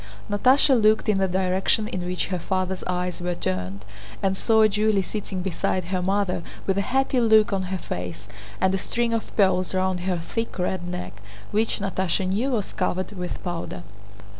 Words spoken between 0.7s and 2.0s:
looked in the direction